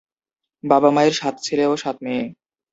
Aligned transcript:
বাবা 0.63 0.89
মায়ের 0.95 1.15
সাত 1.15 1.35
ছেলে 1.43 1.63
ও 1.67 1.83
সাত 1.83 1.97
মেয়ে। 2.05 2.25